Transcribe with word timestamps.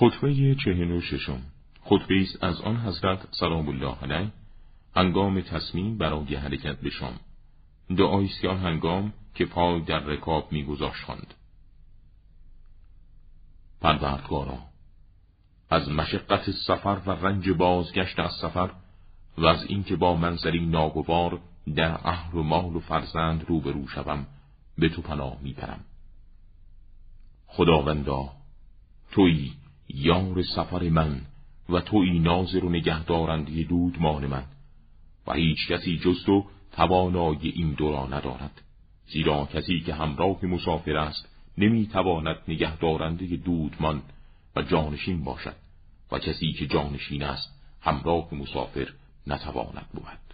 خطبه 0.00 0.54
چهل 0.54 0.90
و 0.90 1.00
ششم. 1.00 1.42
خطبه 1.80 2.20
است 2.20 2.44
از 2.44 2.60
آن 2.60 2.76
حضرت 2.76 3.28
سلام 3.30 3.68
الله 3.68 3.96
علیه. 4.02 4.32
هنگام 4.96 5.40
تصمیم 5.40 5.98
برای 5.98 6.34
حرکت 6.34 6.76
به 6.76 6.90
شام. 6.90 7.20
دعایی 7.96 8.26
است 8.26 8.44
هنگام 8.44 9.12
که 9.34 9.46
پای 9.46 9.80
در 9.80 9.98
رکاب 9.98 10.52
میگذاشت 10.52 11.04
خواند 11.04 11.34
پروردگارا 13.80 14.58
از 15.70 15.88
مشقت 15.88 16.50
سفر 16.50 17.00
و 17.06 17.10
رنج 17.10 17.50
بازگشت 17.50 18.18
از 18.18 18.32
سفر 18.32 18.70
و 19.38 19.46
از 19.46 19.64
اینکه 19.68 19.96
با 19.96 20.16
منظری 20.16 20.66
ناگوار 20.66 21.40
در 21.76 22.08
اهل 22.08 22.38
و 22.38 22.42
مال 22.42 22.76
و 22.76 22.80
فرزند 22.80 23.44
روبرو 23.48 23.88
شوم 23.88 24.26
به 24.78 24.88
تو 24.88 25.02
پناه 25.02 25.36
می‌برم. 25.42 25.84
خداوندا 27.46 28.32
تویی 29.10 29.59
یار 29.94 30.42
سفر 30.42 30.88
من 30.88 31.20
و 31.68 31.80
تویی 31.80 32.18
ناظر 32.18 32.64
و 32.64 32.68
نگهدارنده 32.68 33.62
دودمان 33.62 34.26
من. 34.26 34.44
و 35.26 35.32
هیچ 35.32 35.68
کسی 35.68 35.98
جز 35.98 36.24
تو 36.24 36.44
توانای 36.72 37.48
این 37.48 37.72
دورا 37.72 38.06
ندارد. 38.06 38.62
زیرا 39.06 39.48
کسی 39.54 39.80
که 39.80 39.94
همراه 39.94 40.44
مسافر 40.44 40.96
است 40.96 41.28
نمی‌تواند 41.58 42.36
نگهدارنده 42.48 43.36
دودمان 43.36 44.02
و 44.56 44.62
جانشین 44.62 45.24
باشد. 45.24 45.56
و 46.12 46.18
کسی 46.18 46.52
که 46.52 46.66
جانشین 46.66 47.22
است 47.22 47.60
همراه 47.80 48.34
مسافر 48.34 48.88
نتواند 49.26 49.86
بود. 49.94 50.29